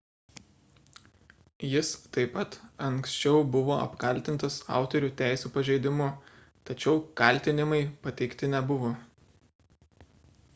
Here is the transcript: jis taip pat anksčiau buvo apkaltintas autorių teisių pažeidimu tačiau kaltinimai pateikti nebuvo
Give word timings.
jis 1.71 1.91
taip 2.15 2.31
pat 2.37 2.57
anksčiau 2.87 3.43
buvo 3.55 3.75
apkaltintas 3.83 4.57
autorių 4.79 5.11
teisių 5.21 5.53
pažeidimu 5.59 6.09
tačiau 6.71 6.99
kaltinimai 7.23 7.83
pateikti 8.07 8.51
nebuvo 8.57 8.93